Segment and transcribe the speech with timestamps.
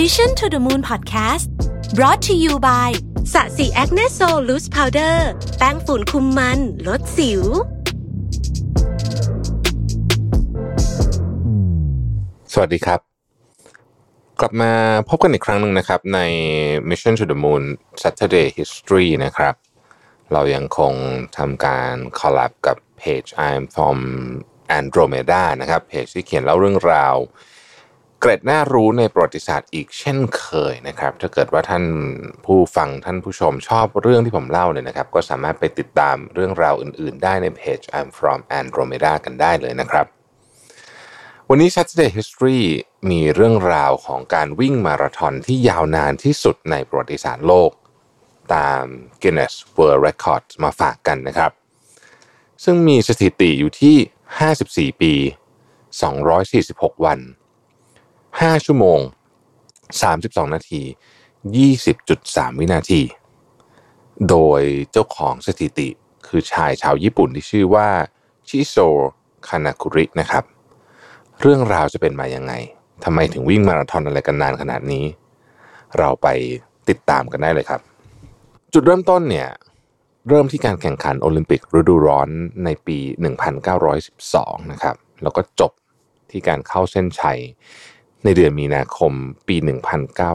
[0.00, 1.46] Mission to the Moon Podcast
[1.94, 2.90] brought to you by
[3.32, 5.28] SASI Acne Sol Loose Powder
[5.58, 7.42] แป้งฝุ่นคุมมัน ลดสิว
[12.52, 13.00] สวัสดีครับ
[14.40, 14.72] กลับมา
[15.08, 16.20] พบกันอีกครั้งหนึ่งนะครับ ใน
[16.88, 17.64] Mission to the Moon
[18.02, 19.54] Saturday History นะครับ
[20.32, 20.94] เรายังคง
[21.38, 23.98] ทำการ collab กับเพจ I'm from
[24.78, 27.16] Andromeda นะครับ เพจที่เขียนเล่าเรื่องราว
[28.26, 31.84] เกร็ดน่ารู้ในประวัติศาสตร์อีกเช่นเคยนะครับ ถ้าเกิดว่าท่าน
[32.46, 40.06] ผู้ฟังท่านผู้ชมชอบเรื่องที่ผมเล่าเนี่ยนะครับ ก็สามารถไปติดตามเรื่องราวอื่น ๆ ได้ในเพจ I'm from Andromeda กันได้เลยนะครับ
[41.48, 42.60] วันนี้ Saturday History
[43.10, 47.70] มีเรื่องราวของการวิ่งมาราธอนที่ยาวนานที่สุดในประวัติศาสตร์โลก
[48.54, 48.84] ตาม
[49.22, 51.50] Guinness World Records มาฝากกันนะครับ
[52.64, 55.14] ซึ่งมีสถิติอยู่ที่ 54 ปี
[56.08, 57.20] 246 วัน
[58.42, 59.00] 5 ชั่วโมง
[59.76, 60.82] 32 นาที
[61.70, 63.02] 20.3 วินาที
[64.28, 65.88] โดยเจ้าของสถิติ
[66.26, 67.88] คือชายชาวญี่ปุ่นที่ชื่อว่า
[68.48, 68.76] ชิโซ
[69.48, 70.44] คานาคุรินะครับ
[71.40, 72.52] เรื่องราวจะเป็นมายังไง
[73.04, 75.04] ทำไมถึงวิ่งมาราธอนอะไรกันนานขนาดนี้
[75.98, 76.28] เราไป
[76.88, 77.80] ติดตามกันได้เลยครับ
[78.72, 79.48] จุดเริ่มต้นเนี่ย
[80.28, 82.28] เริ่มที่การแข่งขันโอลิมปิกฤดูร้อน
[82.64, 82.98] ในปี
[83.84, 85.72] 1912 นะครับ แล้วก็จบ
[86.30, 87.40] ที่การเข้าเส้นชัย
[88.24, 89.12] ในเดือนมีนาคม
[89.48, 89.56] ปี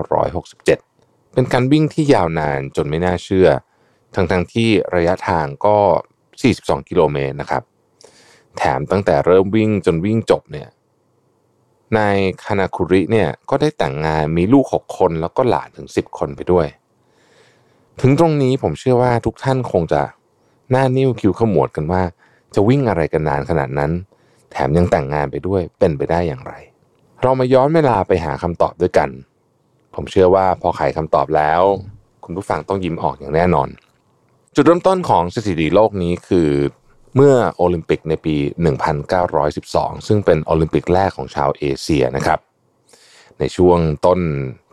[0.08, 0.66] 1967
[1.34, 3.48] เป็นการวิ่งที่ยาวนานจนไม่น่าเชื่อ
[4.16, 5.78] ทั้งๆทที่ระยะทางก็
[6.32, 7.64] 42 กิโลเมตรนะครับ
[8.58, 10.70] แถมตั้งแต่เริ่มวิ่งจนวิ่งจบเนี่ย
[11.98, 16.68] นายคานาคุริเนี่ยก็ได้แต่งงานมีลูก 6 คนแล้วก็หลานถึง 10 คนไปด้วย
[18.02, 20.02] ถึงตรงนี้ผมเชื่อว่าทุกท่านคงจะ
[20.72, 22.02] หน้านิ้วคิวขมวดกันว่า
[22.56, 23.92] จะวิ่งอะไรกันนานขนาดนั้น
[24.52, 26.54] แถมยังแต่งงานไปด้วยเป็นไปได้อย่างไร
[27.24, 29.10] เรามาย้อนเวลาไปหาคำตอบด้วยกัน
[29.96, 31.62] ผมเชื่อว่าพอไขคำตอบแล้ว
[32.24, 33.70] คุณผู้ฟังต้องยิ้มออกอย่างแน่นอน
[34.56, 36.50] จุดเริ่มต้นของสถิติโลกนี้คือ
[37.16, 38.36] เมื่อโอลิมปิกในปี
[39.22, 42.40] 1912 ซึ่งเป็นโอลิมปิกแรกของชาวเอเชียนะครับ
[43.40, 44.20] ในช่วงต้น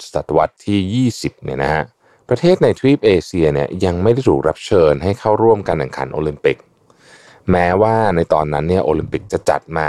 [0.05, 1.85] ศตวรรษที่ 20 เนี่ยนะฮะ
[2.29, 6.57] ประเทศในทวีปเอเชียเนี่ยยังไม่ได้ถูกรับเชิญให้เข้าร่วมการแข่งขันโอลิมปิก
[7.51, 9.89] แม้ว่าในตอนนั้นเนี่ยโอลิมปิกจะจัดมา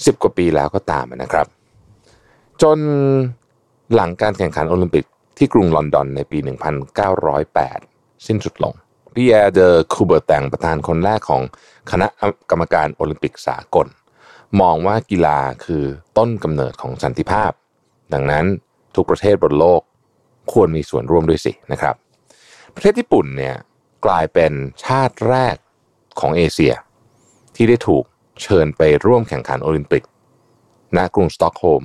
[0.00, 1.46] 10 กว่าปีแล้วก็ตามนะครับ
[2.62, 2.78] จน
[3.94, 5.04] หลังการแข่งขันโอลิมปิก
[5.38, 6.38] ที่กรุงลอนดอนในปี
[7.52, 8.74] 1908 สิ้นสุดลง
[9.14, 11.42] ปีแอร์เดอร์คูเบอร์แตงประธานคนแรกของ
[11.90, 12.06] คณะ
[12.50, 13.86] กรรมการโอลิมปิกสากล
[14.60, 15.84] มองว่ากีฬาคือ
[16.18, 17.50] ต้นกำเนิดของสันติภาพ
[18.12, 18.44] ดังนั้น
[18.94, 19.82] ทุกประเทศบนโลก
[20.52, 21.94] ควรมีส่วนร่วมด้วยสินะครับ
[22.74, 23.56] ประเทศญี่ปุ่นเนี่ย
[24.06, 24.52] กลายเป็น
[24.84, 25.56] ชาติแรก
[26.20, 26.74] ของเอเชีย
[27.56, 28.04] ที่ได้ถูก
[28.42, 30.04] เชิญไปร่วมแข่งขันโอลิมปิก
[30.96, 31.84] ณ กรุงสตอกโฮล์ม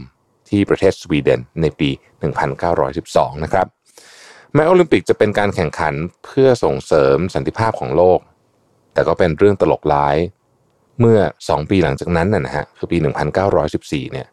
[0.50, 1.90] ที่ประเทศสวีเดนในปี
[2.68, 3.68] 1912 นะครับ
[4.54, 5.94] แม้โอลิมปิกจะเป็นการแข่งขัน
[6.26, 8.20] เพื่อส่งเสริมสันติภาพของโลก
[8.94, 10.18] แต่ก็เป็นเรื่องตลกร้าย
[11.00, 12.98] เมื่อ 2 ปีหลังจากนั้นนะฮะคือปี
[13.56, 14.28] 1914 เนี่ย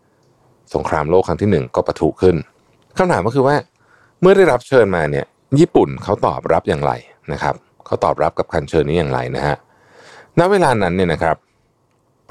[0.75, 2.37] สงครามโลกครั้งที่ 1 ก็ปะทุขึ้น
[2.99, 3.56] คำถามก็คือว่า
[4.21, 5.25] เมื่อได้รับเชิญมาเนี่ย
[5.60, 6.93] ญี่ปุ่นเขาตอบรับอย่างไร
[7.33, 7.54] นะครับ
[7.87, 9.56] เขาตอบรับกับคำเชิญนี้อย่างไรนะฮะ
[10.39, 11.37] ณเวลานั้นเนี่ยนะครับ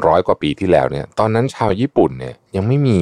[0.07, 3.00] ร้อยกว่าปีที่แล้วเนี่ย ตอนนั้นชาวญี่ปุ่นเนี่ยยังไม่มี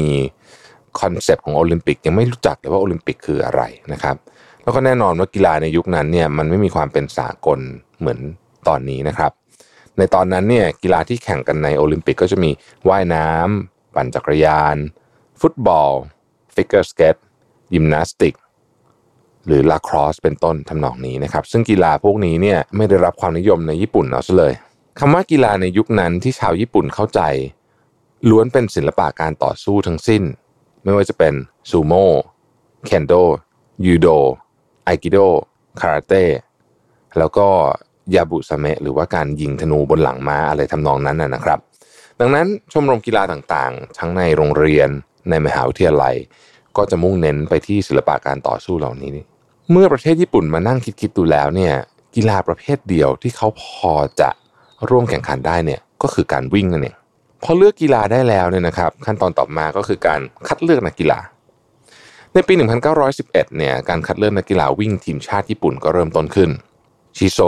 [0.99, 3.61] คอนเซปต์ของโอลิมปิกยังไม่รู้จักเลยว่าโอลิมปิกคืออะไร
[3.93, 4.15] นะครับ
[4.63, 7.59] แล้วก็แน่นอนว่ากีฬาในยุคนั้นเนี่ยมันไม่มีความเป็นสากล
[7.99, 8.19] เหมือน
[8.67, 9.31] ตอนนี้นะครับ
[9.97, 12.51] ในตอนนั้นเนี่ยกีฬาที่แข่งกันในโอลิมปิกก็จะมี
[12.89, 14.75] ว่ายน้ำปั่นจักรยาน
[15.41, 15.91] ฟุตบอล
[16.55, 17.15] ฟิกเกอร์สเกต
[17.73, 18.35] ยิมนาสติก
[19.47, 24.53] หรือลาครอสเป็นต้นทำนองนี้นะครับ ซึ่งกีฬาพวกนี้เนี่ยไม่ได้รับความนิยมในญี่ปุ่นเอาซะเลย
[24.97, 27.21] คำว่ากีฬาในยุคนั้นที่ชาวญี่ปุ่นเข้าใจ
[28.29, 30.23] ล้วนเป็นศิลปะการต่อสู้ทั้งสิ้น
[30.83, 31.33] ไม่ว่าจะเป็น
[31.69, 32.07] ซูโม่
[32.85, 33.13] เคนโด
[33.85, 34.07] ยูโด
[34.85, 35.17] ไอกิโด
[35.79, 36.23] คาราเต้
[37.17, 37.47] แล้วก็
[38.15, 41.59] ยาบุสเมะหรือว่าการยิงธนูบนหลังม้าอะไรทำนองนั้นนะครับ
[42.19, 44.89] ดังนั้นชมรมกีฬาต่างๆ ทั้งในโรงเรียน
[45.29, 46.15] ในมหาวิทยาลัย
[46.77, 49.09] ก็จะมุ่งเน้นไปที่ศิลปะการต่อสู้เหล่านี้
[49.71, 51.73] เมื่อประเทศญี่ปุ่นมานั่งคิดๆดูแล้วเนี่ย
[52.15, 54.29] กีฬาประเภทเดียวที่เขาพอจะ
[54.89, 56.95] ร่วมแข่งขันได้เนี่ยก็คือการวิ่งนั่นเอง
[57.43, 61.19] พอเลือกกีฬาได้แล้วเนี่ยนะครับ ขั้นตอนต่อมาก็คือการคัดเลือกนักกีฬา
[62.33, 62.53] ในปี
[63.09, 66.49] 1911 เนี่ยการคัดเลือกนักกีฬาวิ่งทีมชาติญี่ปุ่นก็เริ่มต้นขึ้น
[67.17, 67.39] ชิโซ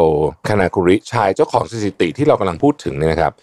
[0.47, 3.33] คานาคุริชายเจ้าของสถิติที่เรากำลังพูดถึงเนี่ยนะครับ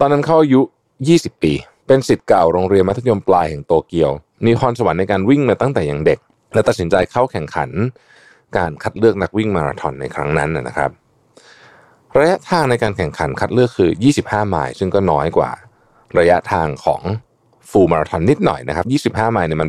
[0.00, 0.60] ตอนนั้นเขาอายุ
[1.02, 1.52] 20 ปี
[1.86, 4.10] เป็นศิษย์เก่าโรงเรียนมัธยมปลายแห่งโตเกียว
[4.44, 6.18] มีพรสวรรค์ในการวิ่งมาตั้งแต่ยังเด็ก
[6.54, 7.70] และตัดสินใจเข้าแข่งขัน
[8.56, 10.90] การคัดเลือกนักวิ่งมาราธอนในครั้งนั้นนะครับ
[12.16, 13.90] ระยะทางในการแข่งขันคัดเลือกคือ
[14.20, 15.50] 25 ไมล์ซึ่งก็น้อยกว่า
[16.18, 17.02] ระยะทางของ
[17.70, 19.68] ฟูลมาราธอนนิดหน่อยนะครับ 25 ไมล์เนี่ยมัน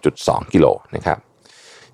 [0.00, 1.18] 40.2 กิโลนะครับ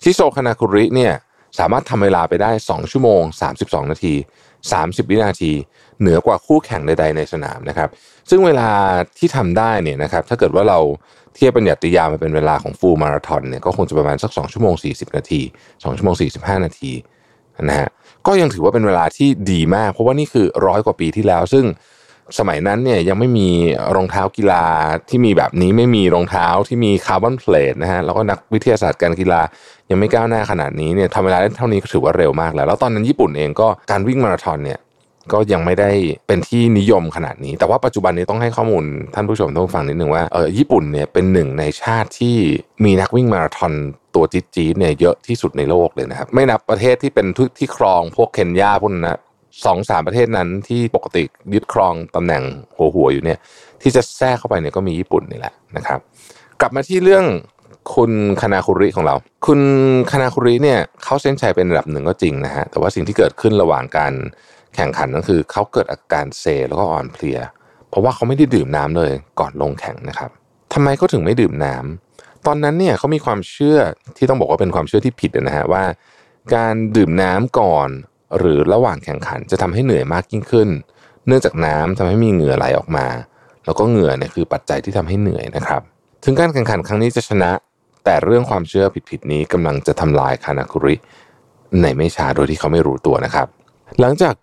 [0.03, 1.13] ชิโซคานาคุริเนี่ย
[1.59, 3.23] สามารถทำเวลาไปได้ 2 ชั่วโมง
[3.57, 4.15] 32 นาที
[4.63, 5.53] 30 วินาที
[6.01, 7.89] เหนือกว่าคู่แข่งใด ๆ ในสนามนะครับ
[8.31, 8.71] ซึ่งเวลา
[9.19, 10.79] ที่ทำได้เนี่ยนะครับ ถ้าเกิดว่าเรา
[11.35, 16.93] เทียบป็นหยัติยามาเป็นเวลาของฟูลมาราธอนเนี่ย ก็คงจะประมาณสัก 2 ชั่วโมง 40 นาที 2 ชั่วโมง 45 นาที
[17.63, 17.89] นะฮะ
[18.27, 21.65] ก็ยังถือว่าเป็นเวลาที่ดีมาก เพราะว่านี่คือร้อยกว่าปีที่แล้ว ซึ่ง
[22.39, 23.49] สมัยนั้นเนี่ยยังไม่มี
[23.97, 24.65] รองเท้ากีฬา
[25.09, 29.41] ที่มีแบบนี้ไม่มีรองเท้าที่มีคาร์บอนเพลทนะฮะแล้วก็นักวิทยาศาสตร์การกีฬา
[29.91, 34.79] ยังไม่ก้าวหน้าขนาดนี้เนี่ยทำเวลาได้เท่านี้ก็ถือว่าเร็วมากแล้ว แล้วตอนนั้นญี่ปุ่นเองก็การวิ่งมาราธอนเนี่ย
[35.33, 35.91] ก็ยังไม่ได้
[36.27, 38.85] เป็นที่นิยมขนาดนี้ แต่ว่าปัจจุบันนี้ต้องให้ข้อมูล
[39.15, 42.37] ท่านผู้ชมต้องฟังนิดหนึ่งว่าเออญี่ปุ่นเนี่ยเป็นหนึ่งในชาติที่
[42.85, 43.73] มีนักวิ่งมาราธอน
[44.15, 47.27] ตัวจี๊ดๆเนี่ยเยอะที่สุดในโลกเลยนะครับ ไม่นับประเทศที่เป็น
[47.59, 49.19] ที่ครองพวกเคนยาพวกนั้นนะ
[49.65, 51.23] สองสามประเทศนั้นที่ปกติ
[51.55, 52.43] ยึดครองตำแหน่ง
[52.77, 53.39] หัวหัวอยู่เนี่ย
[53.83, 55.99] ที่จะแทรกเข้าไปเนี่ยก็มีญี่ปุ่นนี่แหละนะครับ
[56.61, 57.25] กลับมาที่เรื่อง
[57.95, 58.13] คุณ
[58.43, 59.15] คณาคุริของเรา
[59.47, 59.61] คุณ
[60.13, 64.13] คณาคุริเนี่ยเขาเส้นชัยเป็นระดับหนึ่งก็จริงนะฮะแต่ว่าสิ่งที่เกิดขึ้นระหว่างการ
[64.77, 67.39] แข่งขันก็คือเขาเกิดอาการเซแล้วก็อ่อนเพลีย
[67.89, 70.31] เพราะว่าเขาไม่ได้ดื่มน้ำเลยก่อนลงแข่งนะครับ
[70.73, 73.79] ทำไมเขาถึงไม่ดื่มน้ำตอนนั้นเนี่ยเขามีความเชื่อ
[74.17, 75.85] ที่ต้องบอกว่าเป็นความเชื่อที่ผิดนะฮะว่า
[76.55, 77.89] การดื่มน้ำก่อน
[78.39, 80.69] หรือระหว่างแข่งขันจะทำให้เหนื่อยมากยิ่งขึ้น
[81.27, 83.07] เนื่องจากน้ำทำให้มีเหงื่อไหลออกมา
[83.65, 85.83] แล้วก็เหงื่อเนี่ยคือปัจจัยที่ทำให้เหนื่อยนะครับ
[86.25, 87.51] ถึงการแข่งขันครั้งนี้จะชนะ
[88.05, 90.95] แต่เรื่องความเชื่อผิดๆนี้กำลังจะทำลายคานาคุริ
[91.81, 93.49] ในไม่ช้าโดยที่เขาไม่รู้ตัวนะครับ
[94.01, 94.35] หลังจาก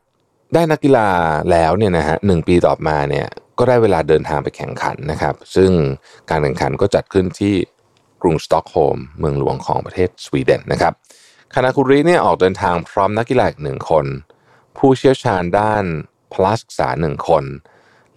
[0.54, 1.08] ได้นักกีฬา
[1.52, 3.28] แล้วเนี่ยนะฮะหนึ่งปีต่อมาเนี่ย
[3.58, 5.72] ก็ได้เวลาเดินทางไปแข่งขันนะครับ ซึ่ง
[6.30, 7.54] การแข่งขันก็จัดขึ้นที่
[8.22, 10.94] กรุงสต็อกโฮล์มเมืองหลวงของประเทศสวีเดนนะครับ
[11.54, 14.06] คานาคุริเนี่ยออกเดินทางพร้อมนักกีฬาอีกหนึ่งคน
[14.78, 15.84] ผู้เชี่ยวชาญด้าน
[16.34, 17.44] พลาศึกษาหนึ่งคน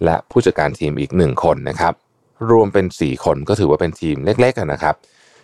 [0.03, 1.93] และผู้จัดการทีมอีกหนึ่งคนนะครับ
[2.51, 4.95] รวมเป็น 4 คนก็ถือว่าเป็นทีมเล็กๆกันนะครับ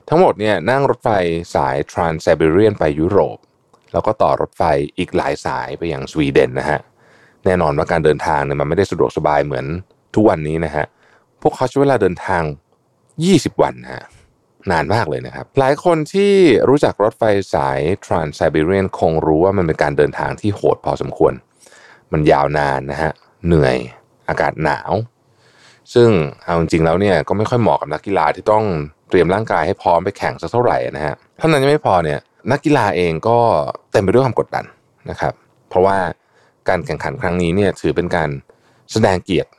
[0.10, 1.10] ทั้งหมดเนี่ยนั่งรถไฟ
[1.56, 3.38] สาย Trans Siberian ไปยุโรป
[3.94, 4.64] แล้วก็ต่อรถไฟ
[4.98, 6.80] อีกหลายสายไปยังสวีเดนนะฮะ
[7.46, 9.66] แน่นอนว่าการเดินทางเนี่ยมันไม่ได้สะดวกสบายเหมือน
[10.16, 10.86] ทุกวันนี้นะฮะ
[11.42, 12.44] พวกเขาใช้เวลาเดินทาง
[13.02, 14.06] 20 วันนะฮะ
[14.72, 16.34] นานมากเลยนะครับ หลายคนที่
[16.70, 17.24] รู้จักรถไฟ
[17.54, 21.34] สาย Trans Siberian คงรู้ว่ามันเป็นการเดินทางที่โหดพอสมควร
[22.12, 23.12] มันยาวนานนะฮะ
[23.46, 23.76] เหนื่อย
[24.30, 24.92] อากาศหนาว
[25.94, 26.10] ซึ่ง
[26.44, 28.64] เอาจริงๆแล้วเนี่ยก็ไม่ค่อยเหมาะกับนักกีฬาที่ต้อง
[29.10, 32.20] เตรียมร่างกายให้พร้อมไปแข่งสักเท่าไหร่นะฮะเท่านั้นยังไม่พอเนี่ย
[32.52, 33.38] นักกีฬาเองก็
[33.92, 34.66] เต็มไปด้วยความกดดัน
[35.10, 35.34] นะครับ
[35.70, 35.98] เพราะว่า
[36.70, 38.30] การแข่งขันครั้งนี้เนี่ยถือเป็นการ
[38.92, 39.52] แสดงเกียรติ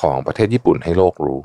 [0.00, 1.40] ของประเทศญี่ปุ่นให้โลกรู้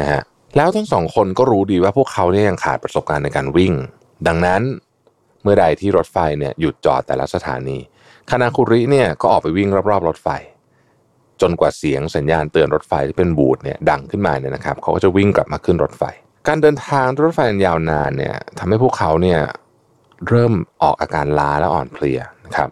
[0.00, 0.22] นะฮะ
[0.56, 3.72] แล้วทั้งสองคนก็รู้ดีว่าพวกเขาเนี่ยยังขาดประสบการณ์ในการวิ่ง
[4.26, 4.62] ดังนั้น
[5.42, 7.78] เมื่อใดที่รถไฟเนี่ยหยุดจอดแต่ละสถานี
[8.30, 10.28] คานาคุริเนี่ยก็ออกไปวิ่งรอบๆรถไฟ
[11.40, 16.02] จนกว่าเสียงสัญญาณเตือนรถไฟที่เป็นบูดเนี่ยดังขึ้นมาเนี่ยนะครับเขาก็จะวิ่งกลับมาขึ้นรถไฟ
[16.48, 19.40] การเดินทางรถไฟยาวนานเนี่ยทำให้พวกเขาเนี่ย
[20.28, 20.52] เริ่ม
[20.82, 22.68] ออกอาการล้าและอ่อนเพลียนะครับ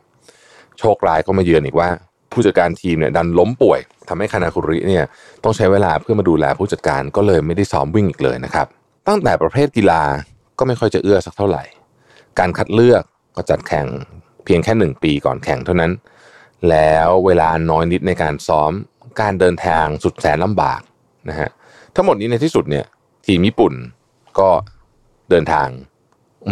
[0.79, 1.89] โชคร้ายก็มาเยือนอีกว่า
[2.33, 5.05] ผู้จัดการทีมเนี่ยดันล้มป่วยทำให้คานาคุริเนี่ย
[5.45, 8.67] ต้องใช้เวลาเพื่อมาดูแลผู้จัดการก็เลยไม่ได้ซ้อมวิ่งอีกเลยนะครับ
[9.09, 10.03] ตั้งแต่ประเภทกีฬา
[10.59, 11.65] ก็ไม่ค่อยจะเอื้อสักเท่าไหร่
[12.39, 13.03] การคัดเลือก
[13.37, 13.87] ก็จัดแข่ง
[14.45, 15.93] เพียงแค่หนึ่งปีก่อนแข่งเท่านั้น
[16.71, 18.73] แล้วเวลาน้อยนิดในการซ้อม
[19.21, 20.81] การเดินทางสุดแสนลำบาก
[21.29, 21.51] นะฮะ
[21.95, 22.85] ทั้งหมดนี้ในที่สุดเนี่ย
[23.27, 23.73] ทีมญี่ปุ่น
[24.39, 24.51] ก็
[25.31, 25.69] เดินทาง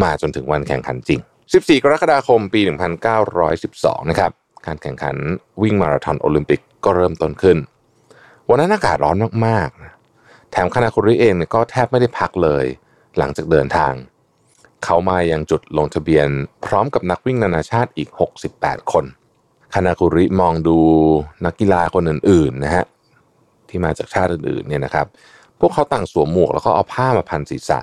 [0.02, 1.20] มาจนถึงวันแข่งขันจริง
[1.52, 2.60] 14 กรกฎาคมปี
[3.54, 4.32] 1912 นะครับ
[4.66, 5.16] การแข่งขัน
[5.62, 7.58] วิ่งมาราธอนโอลิมปิกก็เริ่มต้นขึ้น
[8.48, 12.64] วันนั้นอากาศร้อนมากๆ แถมคณะคุริเองก็แทบไม่ได้พักเลย
[13.18, 13.92] หลังจากเดินทาง
[14.84, 16.28] เขามายังจุดลงทะเบียน
[16.64, 18.08] พร้อมกับนักวิ่งนานาชาติอีก
[18.50, 19.04] 68 คน
[19.74, 20.78] คณะคุริมองดู
[21.44, 22.84] นักกีฬาคนอื่นๆนะฮะ
[23.68, 25.06] ที่มาจากชาติอื่นๆเนี่ยนะครับ
[25.60, 27.80] พวกเขาต่างสวมหมวกแล้วก็เอาผ้ามาพันศีรษะ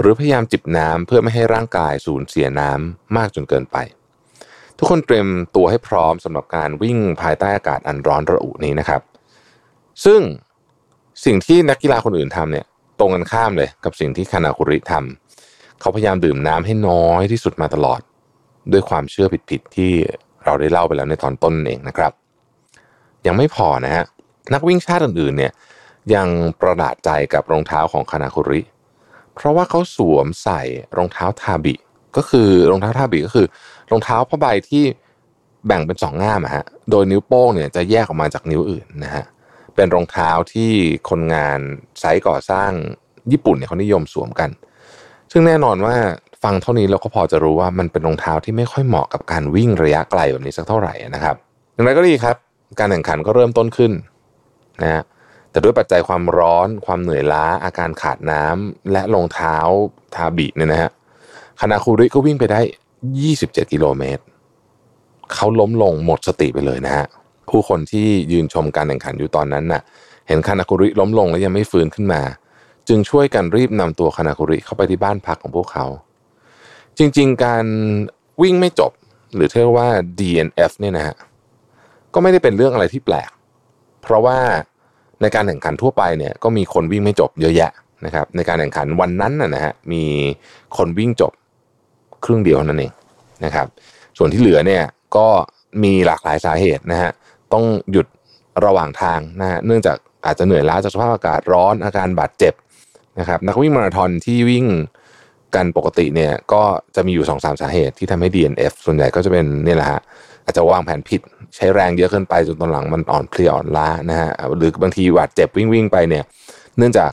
[0.00, 3.76] หรือพยายามจิบน้ำเพื่อไม่ให้ร่างกายสูญเสียน้ำมากจนเกินไป
[4.78, 9.00] ทุกคนเตรียมตัวให้พร้อมสำหรับการวิ่งภายใต้อากาศอันร้อนระอุนี้นะครับ
[10.04, 10.20] ซึ่ง
[11.24, 12.66] สิ่งที่นักกีฬาคนอื่นทำเนี่ย
[12.98, 18.00] ตรงกันข้ามเลยกับสิ่งที่คานาคุริทำเขาพยายามดื่มน้ำให้น้อยที่สุดมาตลอด
[18.72, 19.92] ด้วยความเชื่อผิดๆที่
[20.44, 22.12] เราได้เล่าไปแล้วในตอนต้นเองนะครับ
[23.26, 24.04] ยังไม่พอนะฮะ
[24.54, 25.52] นักวิ่งชาติอื่นๆเนี่ย
[26.14, 26.28] ยัง
[26.60, 28.60] ประหลาดใจกับรองเท้าของคานาคุริ
[29.34, 30.60] เพราะว่าเขาสวมใส่
[30.96, 31.74] รองเท้าทาบิ
[32.16, 33.46] ก็คือรองเท้าทาบิก็คือ
[33.90, 34.84] รองเท้าผ้าใบที่
[35.66, 39.24] แบ่งเป็นสองง่ามฮะ โดยนิ้วโป้งเนี่ยจะแยกออกมาจากนิ้วอื่นนะฮะ
[39.74, 40.70] เป็นรองเท้าที่
[41.08, 41.58] คนงาน
[41.98, 42.70] ไซต์ก่อสร้าง
[43.32, 44.50] ญี่ปุ่นเนี่ยเขานิยมสวมกัน
[45.32, 45.94] ซึ่งแน่นอนว่า
[46.42, 51.36] ฟังเท่านี้เราก็พอจะรู้ว่ามันเป็นรองเท้าที่ไม่ค่อยเหมาะกับการวิ่งระยะไกลแบบนี้สักเท่าไหร่นะครับ
[51.74, 52.36] อย่างไรก็ดีครับ
[52.78, 53.92] การแข่งขันก็เริ่มต้นขึ้น
[54.82, 55.02] นะฮะ
[55.54, 59.56] แต่ด้วยปัจจัยความร้อน ความเหนื่อยล้า อาการขาดน้ำและรองเท้า
[60.14, 60.90] ทาบิเนี่ยนะฮะ
[61.60, 62.60] คานาคุริก็วิ่งไปได้
[63.16, 64.22] 27 กิโลเมตร
[65.34, 67.06] เขาล้มลงหมดสติไปเลยนะฮะ
[67.48, 69.82] ผู้คนที่ยืนชมการแข่งขันอยู่ตอนนั้นน่ะ
[70.28, 72.22] เห็นคานาคุริล้มลงแล้วยังไม่ฟื้นขึ้นมา
[72.88, 75.86] จึงช่วยกันรีบนำตัวคานาคุริเข้าไปที่บ้านพักของพวกเขา
[76.98, 77.64] จริงๆ การ
[78.42, 78.92] วิ่งไม่จบ
[79.34, 81.16] หรือที่เรียกว่า DNF เนี่ยนะฮะ
[82.14, 83.30] ก็ไม่ได้เป็นเรื่องอะไรที่แปลก
[84.02, 84.38] เพราะว่า
[85.24, 87.70] ในการแข่งขันทั่วไปเนี่ยก็มีคนวิ่งไม่จบเยอะแยะ
[88.04, 90.02] นะครับในการแข่งขันวันนั้นนะฮะมี
[90.76, 91.32] คนวิ่งจบ
[92.24, 92.92] ครึ่งเดียวนั่นเอง
[93.44, 93.66] นะครับ
[94.18, 94.82] ส่วนที่เหลือเนี่ย
[95.16, 95.26] ก็
[95.82, 97.10] มีหลากหลายสาเหตุนะฮะ
[97.52, 98.06] ต้องหยุด
[98.64, 102.54] ระหว่างทางนะฮะเนื่องจากอาจจะเหนื่อยล้าจากสภาพอากาศร้อนอาการบาดเจ็บ
[103.18, 104.66] นะครับนักวิ่งมาราธอนที่วิ่ง
[105.54, 106.62] กันปกติเนี่ยก็
[106.96, 110.00] จะมีอยู่2อสาสาเหตุที่ทำให้ DNF ส่วนใหญ่ก็จะเป็นนี่แหละฮะ
[110.44, 111.20] อาจจะวางแผนผิด
[111.56, 116.24] ใช้แรงเยอะเกินไปจนตอนหลังมันอ่อนเพลียอ่อนล้านะฮะหรือบางทีบาดเจ็บวิ่งวิ่งไปเนี่ย
[116.78, 117.10] เนื่องจาก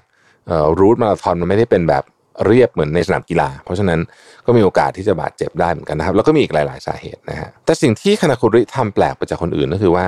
[0.79, 2.03] รูทมาราธอนมันไม่ได้เป็นแบบ
[2.45, 3.99] เรียบเหมือนในสนามกีฬา เพราะฉะนั้น
[4.45, 10.05] ก็มีโอกาสที่จะบาดเจ็บได้เหมือนกันนะครับ แล้วก็มีอีกหลาย ๆ สาเหตุนะฮะแต่สิ่งที่คณะคุริทำแปลกไปจากคนอื่นก็คือว่า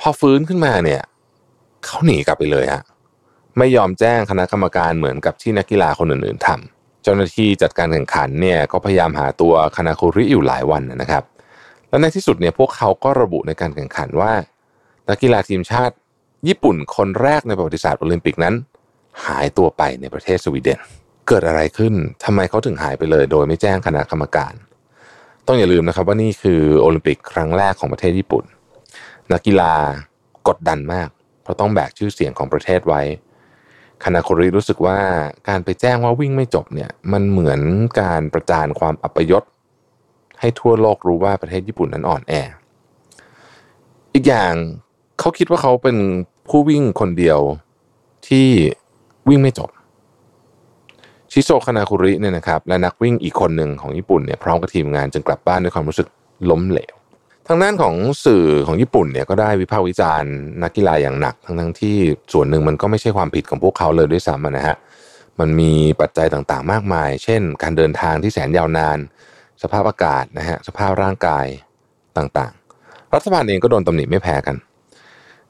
[0.00, 1.02] พอฟื้นขึ้นมาเนี่ย
[1.84, 2.82] เขาหนีกลับไปเลยฮะ
[3.58, 11.24] ไม่ยอมแจ้งคณะกรรมการเหมือนกับที่นักกีฬาคนอื่น ๆทำเจ้าหน้าที่จัดการแข่งขันเนี่ยก็พยายามหาตัวคณะคุริอยู่หลายวันนะครับ
[11.90, 14.32] แล้วในที่สุดเนี่ยพวกเขาก็ระบุในการแข่งขันว่า
[15.08, 15.94] นักกีฬาทีมชาติ
[16.48, 18.54] ญี่ปุ่นคนแรกในประวัติศาสตร์โอลิมปิกนั้น
[19.26, 20.78] หายตัวไปในประเทศสวีเดน
[21.28, 21.94] เกิดอะไรขึ้น
[22.24, 24.54] ทำไมเขาถึงหายไปเลย โดยไม่แจ้งคณะกรรมการ
[25.46, 28.44] ต้องอย่าลืมนะครับว่านี่คือโอลิมปิกครั้งแรกของประเทศญี่ปุ่น
[29.32, 29.72] นักกีฬา
[30.48, 31.08] กดดันมาก
[31.42, 33.02] เพราะต้องแบกชื่อเสียงของประเทศไว้
[34.04, 34.98] คณะโคริรู้สึกว่า
[35.48, 37.60] การไปแจ้งว่าวิ่งไม่จบเนี่ยมันเหมือน
[38.00, 39.42] การประจานความอัปยศ
[40.40, 42.34] ให้ทั่วโลกรู้ว่าประเทศญี่ปุ่นนั้นอ่อนแอ
[44.14, 44.52] อีกอย่าง
[45.18, 45.96] เขาคิดว่าเขาเป็น
[46.48, 47.38] ผู้วิ่งคนเดียว
[48.28, 48.48] ที่
[49.28, 49.70] วิ่งไม่จบ
[51.32, 56.08] ชิโซคานาคุริเนี่ยนะครับและนักวิ่งอีกคนหนึ่งของญี่ปุ่นเนี่ยพร้อมกับทีมงานจึงกลับบ้านด้วยความรู้สึก
[56.50, 56.94] ล้มเหลว
[57.46, 57.94] ทางด้านของ
[58.24, 60.32] สื่อของญี่ปุ่นเนี่ยก็ได้วิพากษ์วิจารณ์
[60.62, 61.96] นักกีฬาอย่างหนัก ทั้งทั้งที่
[62.32, 64.76] ส่วนหนึ่งมันก็ไม่ใช่ความผิดของพวกเขาเลยด้วยซ้ำนะฮะ
[65.40, 68.98] มันมีปัจจัยต่างๆ มากมาย เช่น การเดินทางที่แสนยาวนาน
[69.62, 71.46] สภาพอากาศนะฮะสภาพร่างกาย
[72.16, 74.56] ต่างๆ รัฐบาลเองก็โดนตำหนิไม่แพ้กัน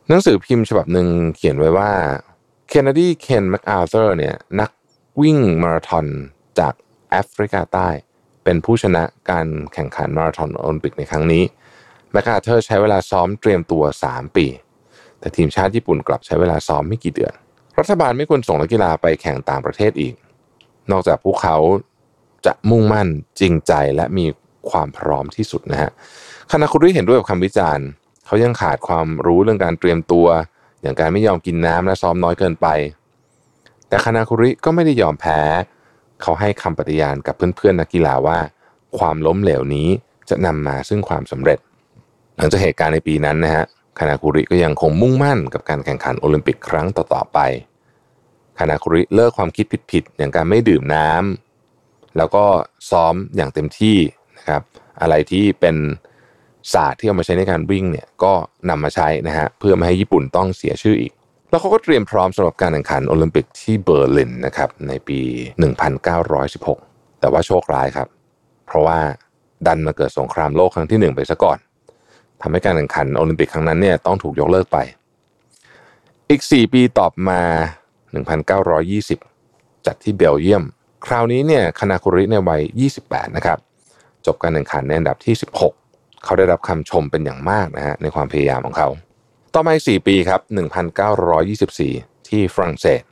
[0.09, 1.91] หนังสือพิมพ์ฉบับหนึ่งเขียนไว้ว่า
[2.69, 4.71] เคนเนดีเคนแมคอาเธอร์เนี่ยนัก
[5.21, 6.07] วิ่งมาราธอน
[6.59, 6.75] จาก
[7.11, 7.89] แอฟริกาใต้
[8.45, 11.45] เป็นผู้ชนะการแข่งขันมาราธอนโอลิมปิกในครั้งนี้
[12.13, 14.47] แมคอาเธอร์ใช้เวลาซ้อมเตรียมตัว 3 ปี
[15.21, 17.33] แต่ทีมชาติญี่ปุ่นกลับใช้เวลาซ้อมไม่กี่เดือน
[17.79, 20.15] รัฐบาลไม่ควรส่งนักกีฬาไปแข่งต่างประเทศอีก
[20.91, 21.57] นอกจากพวกเขา
[22.47, 23.09] จะมุ่งมั่น
[23.41, 24.27] จริงใจและมี
[24.71, 25.91] ความพร้อมที่สุดนะฮะ
[26.53, 27.87] คณะคุณริเห็นด้วยกับคำวิจารณ์
[28.27, 30.27] เขายังขาดความรู้เรื่องการเตรียมตัว
[30.83, 32.67] อย่างการไม่ยอมกินน้ำและซ้อมน้อยเกินไป
[33.89, 35.41] แต่คณะคุริก็ไม่ได้ยอมแพ้
[36.23, 38.39] เขาให้คำปฏิญาณกับเพื่อนๆนักกีฬาว่า
[38.99, 39.89] ความล้มเหลวนี้
[40.29, 41.59] จะนำมาซึ่งความสำเร็จ
[42.37, 43.65] หลังจากเหตุการณ์ในปีนั้นนะฮะ
[43.99, 47.39] คณะคุริก็ยังคงมุ่งมั่นกับการแข่งขันโอลิมปิกครั้งต่อๆไป
[48.61, 51.50] คานาคุริเลิกความคิดผิดๆอย่างการไม่ดื่มน้ำ
[52.17, 52.45] แล้วก็
[52.91, 53.97] ซ้อมอย่างเต็มที่
[54.37, 54.63] นะครับ
[55.01, 55.77] อะไรที่เป็น
[56.75, 58.33] ศาสตร์ที่เอามาใช้ในการวิ่งเนี่ยก็
[58.71, 61.13] นำมาใช้นะฮะเพื่อไม่ให้ญี่ปุ่นต้องเสียชื่ออีก
[61.51, 65.21] แล้วเขาก็เตรียมพร้อมสำหรับการแข่งขันโอลิมปิกที่เบอร์ลินนะครับในปี
[66.41, 68.09] 1916 แต่ว่าโชคร้ายครับ
[68.67, 68.99] เพราะว่า
[69.67, 71.59] ดันมาเกิดสงครามโลกครั้งที่หนึ่งไปซะก่อน
[72.43, 74.79] ทำให้การแข่งขันโอลิมปิกครั้งนั้นเนี่ยต้องถูกยกเลิกไป
[76.29, 77.43] อีก 4 ปีต่อมา
[78.19, 80.65] 1920 จัดที่เบลเยียม
[81.07, 82.63] คราวนี้เนี่ยคณาคุริในวัย
[82.99, 83.59] 28 นะครับ
[84.27, 85.35] จบการแข่งขันในอันดับที่
[85.79, 88.89] 16 เขาได้รับคำชมเป็นอย่างมากนะฮะในความพยายามของเขา
[89.55, 90.41] ต่อมาอีก4ปีครับ
[91.31, 93.03] 1924 ที่ฝรั่งเศส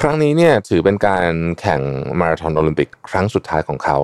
[0.00, 1.80] ครั้งนี้เนี่ยถือเป็นการแข่ง
[2.20, 3.98] มาราธอนโอลิมปิกครั้งสุดท้ายของเขา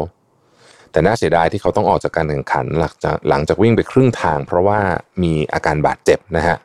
[0.93, 4.81] แต่น่าเสียดายที่เขาต้องออกจากการแข่งขันหลังจากหลังจากวิ่งไปครึ่งทาง เพราะว่า
[5.23, 6.57] มีอาการบาดเจ็บนะฮะ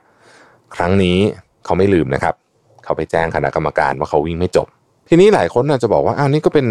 [0.76, 1.18] ครั้งนี้
[1.66, 2.36] เขาไม่ลืมนะครับ
[2.84, 4.68] เขาไปแจ้งคณะกรรมการว่าเขาวิ่งไม่จบ
[5.16, 6.68] ทีนี้หลายคนอาจจะบอกว่าอ้าวนี่ก็เป็น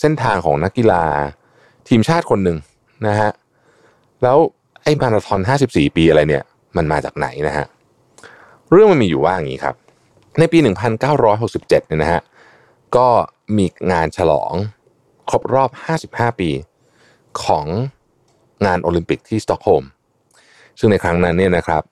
[0.00, 1.02] เส้นทางของนักกีฬา
[1.88, 2.58] ทีมชาติคนหนึ่ง
[3.06, 3.30] นะฮะ
[4.22, 4.38] แล้ว
[4.82, 6.44] ไอ้มาราธอน 54 ปีอะไรเนี่ย
[6.76, 7.66] มันมาจากไหนนะฮะ
[8.70, 9.74] เรื่องมันมีอยู่ว่าอย่างนี้ครับ
[10.38, 10.58] ในปี
[11.18, 12.20] 1967เนี่ยนะฮะ
[12.96, 13.08] ก็
[13.56, 14.52] มีงานฉลอง
[15.30, 15.70] ครบรอบ
[16.26, 16.50] 55 ปี
[17.44, 17.66] ของ
[18.66, 19.84] งานโอลิมปิกที่สตอกโฮล์ม
[20.78, 21.82] ซึ่งในครั้งนั้นเนี่ยนะครับ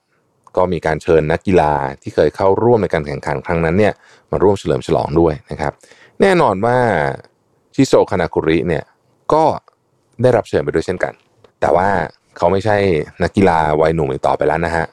[0.57, 3.93] ก็มีการเชิญนักกีฬาที่เคยเข้าร่วมในการแข่งขันครั้งนั้นเนี่ย
[4.31, 5.73] มาร่วมเฉลิมฉลองด้วยนะครับ
[6.21, 6.77] แน่นอนว่า
[7.75, 8.83] ชิโซคานาคุริเนี่ย
[9.33, 9.43] ก็
[10.21, 11.13] ได้รับเชิญไปด้วยเช่นกัน
[11.61, 11.89] แต่ว่า
[12.37, 12.77] เขาไม่ใช่
[13.23, 14.85] นักกีฬาวัยหนุ่มอีกต่อไปแล้วนะฮะ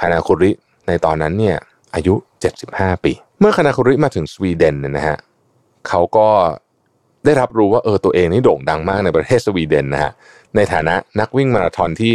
[0.00, 0.50] คานาคุริ
[0.86, 1.56] ในตอนนั้นเนี่ย
[1.94, 2.14] อายุ
[2.58, 5.18] 75 ปี เมื่อคาณาคุริมาถึงสวีเดนเนี่ยนะฮะ
[5.88, 6.28] เขาก็
[7.24, 10.12] ได้รับรู้ว่าเออตัวเองนี่โด่งดังมากในประเทศสวีเดนนะฮะ
[10.56, 12.12] ในฐานะนักวิ่งมาราธอนที่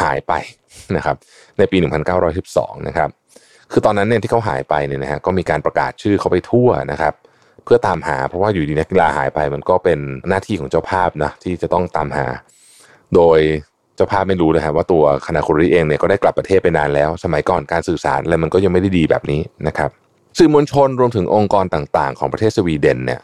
[0.00, 0.32] หายไป
[0.96, 1.16] นะครับ
[1.58, 1.76] ในปี
[2.32, 3.08] 1912นะครับ
[3.72, 7.14] คือตอนนั้นเนี่ยที่เขาหายไปเนี่ยนะฮะก็มีการประกาศชื่อเขาไปทั่วนะครับ
[7.64, 9.98] เพื่อตามหาเพราะว่าอยู่ดีนักกีฬาหายไป มันก็เป็น
[10.28, 12.26] หน้าที่ของเจ้าภาพนะที่จะต้องตามหา
[13.14, 13.38] โดย
[13.96, 19.90] เจ้าภาพไม่รู้เลยครับว่าตัวคณะคุริเองเนี่ยก็ได้กลับประเทศไปนานแล้ว สมัยก่อนการสื่อสารอะไรมันก็ยังไม่ได้ดีแบบนี้นะครับ
[20.38, 23.20] สื่อมวลชนรวมถึงองค์กรต่างๆ ของประเทศสวีเดนเนี่ย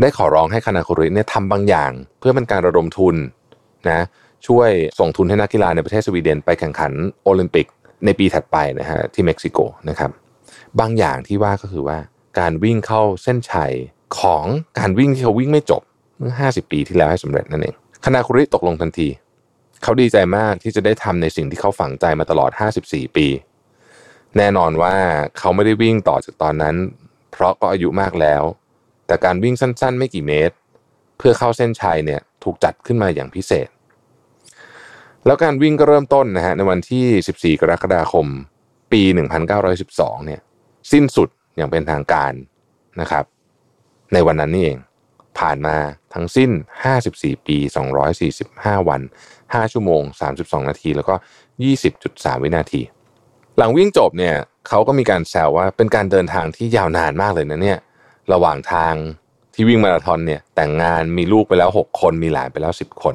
[0.00, 3.16] ได้ขอร้องให้คณะคุริเนี่ยทำบางอย่าง เพื่อเป็นการระดมทุน
[3.90, 4.00] นะ
[4.46, 6.92] ช่วยส่งทุนให้นักกีฬาในประเทศสวีเดนไปแข่งขัน
[7.24, 7.66] โอลิมปิก
[8.04, 10.10] ในปีถัดไปนะฮะที่เม็กซิโกนะครับ
[10.80, 11.98] บางอย่างที่ว่าก็คือว่า
[12.38, 13.72] การวิ่งเข้าเส้นชัย
[14.20, 14.44] ของ
[14.78, 15.82] การวิ่งที่เขาวิ่งไม่จบ
[16.18, 19.08] เมื่อ 50 ปีที่แล้วให้สำเร็จนั่นเองคณะคุริตกลงทันที
[19.82, 22.50] เขาดีใจมากที่จะได้ทำในสิ่งที่เขาฝังใจมาตลอด
[22.84, 23.26] 54 ปี
[24.36, 24.94] แน่นอนว่า
[25.38, 26.76] เขาไม่ได้วิ่งต่อจากตอนนั้น
[27.32, 28.42] เพราะก็อายุมากแล้ว
[29.06, 30.54] แต่การวิ่งสั้นๆ ไม่กี่เมตร
[31.18, 33.68] เพื่อเข้าเส้นชัยเนี่ยถูกจัดขึ้นมาอย่างพิเศษ
[35.26, 38.26] แล้วการวิ่งก็เริ่มต้นนะฮะในวันที่ 14 กรกฎาคม
[38.92, 39.02] ปี
[39.64, 40.40] 1912 เนี่ย
[40.92, 42.32] สิ้นสุดอย่างเป็นทางการ
[43.00, 43.24] นะครับ
[44.12, 44.78] ในวันนั้นนี่เอง
[45.38, 45.76] ผ่านมา
[46.14, 46.50] ทั้งสิ้น
[46.98, 47.56] 54 ปี
[48.22, 49.00] 245 วัน
[49.36, 50.02] 5 ชั่วโมง
[50.36, 51.14] 32 นาที แล้วก็
[51.78, 52.82] 20.3 วินาที
[53.58, 54.34] หลังวิ่งจบเนี่ย
[54.68, 57.78] เขาก็มีการแซวว่าเป็นการเดินทางที่ยาวนานมากเลยนะเนี่ย
[58.32, 58.94] ระหว่างทาง
[59.54, 63.14] ที่วิ่งมาราธอนเนี่ย แต่งงานมีลูกไปแล้ว 6 คนมีหลานไปแล้ว 10 คน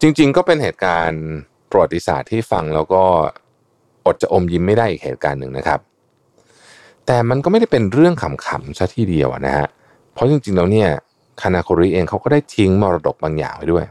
[0.00, 1.24] จริง ๆ ก็เป็นเหตุการณ์
[1.70, 3.02] ประวัติศาสตร์ที่ฟังแล้วก็
[4.06, 5.80] อดจะอมยิ้มไม่ได้อีกเหตุการณ์หนึ่งนะครับ
[7.06, 9.66] แต่มันก็ไม่ได้เป็นเรื่องขำๆซะทีเดียวนะฮะ
[10.12, 10.88] เพราะจริงๆแล้วเนี่ย
[11.40, 13.84] คานาคุริเองเขาก็ได้ทิ้งมรดกบางอย่างไว้ด้วย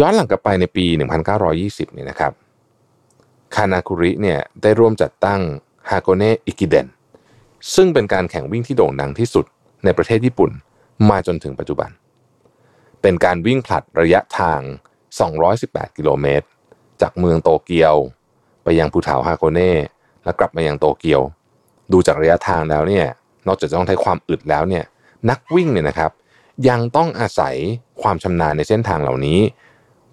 [0.00, 0.84] ย้อนหลังกลับไปในปี
[1.40, 2.32] 1920เนี่ยนะครับ
[3.54, 5.40] คานาคุริเนี่ยได้ร่วมจัดตั้ง
[5.90, 6.86] ฮาโกเน่เอกิเด็น
[7.74, 9.44] ซึ่งเป็นการแข่งวิ่งที่โด่งดังที่สุด
[9.84, 10.50] ในประเทศญี่ปุ่น
[11.10, 11.90] มาจนถึงปัจจุบัน
[13.02, 14.60] เป็นการวิ่งผลัดระยะทาง
[15.18, 16.46] 218 กิโลเมตร
[17.02, 17.94] จากเมืองโตเกียว
[18.64, 19.72] ไปยังภูเขาฮาโกเน่
[20.24, 21.20] แล้วกลับมายังโตเกียว
[21.92, 23.06] ดูจากระยะทางแล้วเนี่ย
[23.46, 24.84] นอกจากจะต้องใช้ความอึดแล้วเนี่ย
[25.30, 26.10] นักวิ่งเนี่ยนะครับ
[26.68, 27.54] ยังต้องอาศัย
[28.02, 29.40] ความชำนาญในเส้นทางเหล่านี้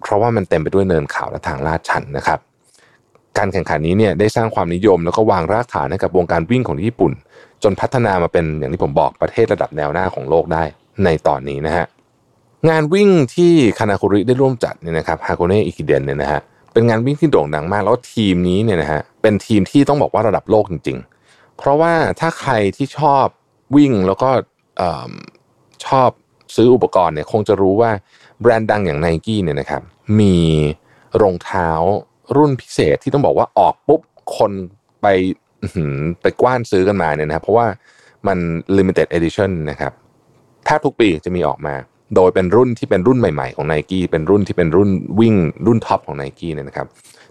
[0.00, 2.38] เพราะว่ามันเต็มไปด้วยเนินเขาและทางลาดชันนะครับ
[3.38, 7.12] การแข่งขันนี้เนี่ยได้สร้างความนิยมแล้วก็วางรากฐานให้กับวงการวิ่งของญี่ปุ่น
[7.62, 10.64] จนพัฒนามาเป็นอย่างที่ผมบอกประเทศระดับแนวหน้าของโลกได้
[11.04, 11.86] ในตอนนี้นะฮะ
[12.68, 16.40] งานวิ่งที่คานาคุริได้ร่วมจัดเนี่ยนะครับฮาโกเน่อิกิเดนเนี่ยนะฮะ
[16.72, 23.26] เป็นงานวิ่งที่โด่งดังมาก แล้วทีมนี้เนี่ยนะฮะเป็นทีมที่ต้องบอกว่าระดับโลกจริง ๆ เพราะว่าถ้าใครที่ชอบ
[23.76, 24.30] วิ่งแล้วก็
[25.86, 26.10] ชอบ
[26.56, 27.90] ซื้ออุปกรณ์เนี่ยคงจะรู้ว่า
[28.40, 29.82] แบรนด์ดังอย่างไนกี้เนี่ยนะครับ
[30.20, 30.36] มี
[31.22, 31.70] รองเท้า
[32.36, 34.00] รุ่นพิเศษที่ต้องบอกว่าออกปุ๊บ
[34.36, 34.52] คน
[35.02, 35.06] ไป
[36.22, 37.66] ไปกว้านซื้อกันมาเนี่ยนะครับเพราะว่า
[38.26, 38.38] มัน
[38.76, 39.92] limited edition นะครับ
[40.64, 41.74] แทบทุกปีจะมีออกมา
[42.14, 44.90] โดยเป็นรุ่นที่เป็นรุ่นใหม่ๆของ n นกี้เป็นรุ่นที่เป็นรุ่น
[45.20, 45.34] วิ่ง
[45.66, 46.86] รุ่นท็อปของ n นกี้เนี่ยนะครับ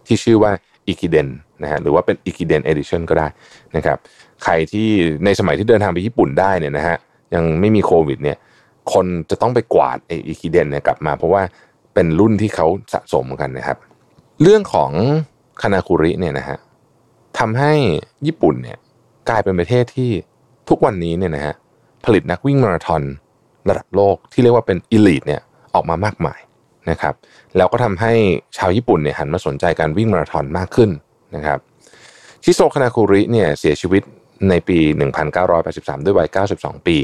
[0.07, 0.51] ที่ชื่อว่า
[0.88, 1.27] Ekiden
[1.63, 3.27] นะฮะหรือว่าเป็น Ekiden Edition ก็ได้
[3.75, 3.97] นะครับ
[4.43, 4.87] ใครที่
[5.25, 6.97] ในสมัยที่เดินทางไปญี่ปุ่นได้เนี่ยนะฮะ
[7.33, 8.37] ยังไม่มีโควิดเนี่ย
[8.93, 11.41] คนจะต้องไปกวาดไอ้ Ekiden เนี่ยกลับมา เพราะว่า
[11.93, 13.77] เป็นรุ่นที่เขาสะสมกันนะครับ
[14.41, 14.91] เรื่องของ
[15.61, 16.57] คานาคุริเนี่ยนะฮะ
[17.39, 17.73] ทำให้
[18.27, 18.77] ญี่ปุ่นเนี่ย
[19.29, 20.11] กลายเป็นประเทศที่
[20.69, 21.55] ทุกวันนี้เนี่ยนะฮะ
[22.05, 23.03] ผลิตนักวิ่งมาราธอน
[23.69, 25.41] ระดับโลกที่เรียกว่าเป็นอิลิทเนี่ย
[25.75, 26.39] ออกมามากมาย
[26.89, 27.13] นะครับ
[27.58, 28.13] แล้วก็ทำให้
[28.58, 30.89] ชาวญี่ปุ่นเนี่ยหันมาสนใจการวิ่งมาราธอนมากขึ้น
[31.36, 31.60] นะครับ
[32.43, 34.03] ชิโซคานาคุริเนี่ยเสียชีวิต
[34.49, 34.77] ในปี
[35.41, 36.97] 1983 ด้วยวัย 92 ปี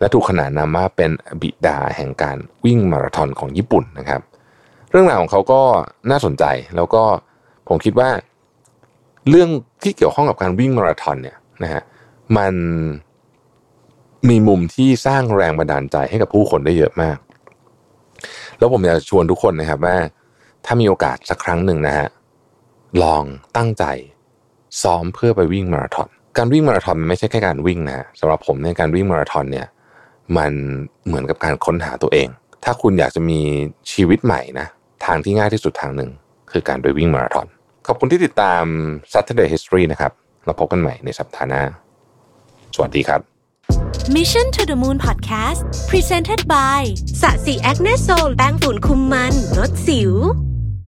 [0.00, 1.10] และถูกขนานนามว่าเป็น
[1.42, 4.20] บิดาแห่งการวิ่งมาราธอนของญี่ปุ่นนะครับ
[4.90, 5.62] เรื่องราวของเขาก็
[6.10, 6.44] น่าสนใจ
[6.76, 7.02] แล้วก็
[7.68, 8.10] ผมคิดว่า
[9.28, 9.48] เรื่อง
[9.82, 11.82] ที่เกี่ยวข้องกับการวิ่งมาราธอนเนี่ยนะฮะ
[12.36, 12.54] มัน
[14.28, 17.18] มีมุมที่สร้างแรงบันดาลใจให้กับผู้คนได้เยอะมาก
[18.58, 19.96] แล้วผมอยากชวนทุกคนนะครับว่า
[20.64, 22.08] ถ้ามีโอกาสสักครั้งหนึ่งนะฮะ
[23.02, 23.24] ลอง
[23.56, 23.84] ตั้งใจ
[24.82, 29.66] ซ้อมเพื่อไปวิ่งมาราธอนการวิ่งมาราธอนมันไม่ใช่แค่การวิ่งนะสำหรับผมในการวิ่งมาราธอนเนี่ย
[30.36, 30.52] มัน
[31.06, 32.28] เหมือนกับการค้นหาตัวเอง
[32.64, 33.40] ถ้าคุณอยากจะมี
[33.92, 34.66] ชีวิตใหม่นะ
[35.04, 36.10] ทางที่ง่ายที่สุดทางหนึ่ง
[36.52, 37.46] คือการไปวิ่งมาราธอน
[37.86, 38.64] ขอบคุณที่ติดตาม
[39.12, 40.12] Saturday History นะครับ
[40.44, 41.62] เราพบกันใหม่ในสัปดาห์หน้า
[42.74, 43.37] สวัสดีครับ
[44.10, 46.80] Mission to the Moon Podcast Presented by
[47.20, 50.12] SASI Acne Sol แป้งฝุ่นคุมมันลดสิว